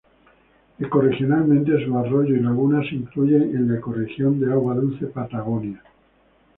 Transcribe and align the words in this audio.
Ecorregionalmente 0.79 1.85
sus 1.85 1.93
arroyos 1.93 2.35
y 2.35 2.41
lagunas 2.41 2.87
se 2.89 2.95
incluyen 2.95 3.55
en 3.55 3.67
la 3.67 3.77
ecorregión 3.77 4.39
de 4.39 4.51
agua 4.51 4.73
dulce 4.73 5.05
Patagonia. 5.05 5.83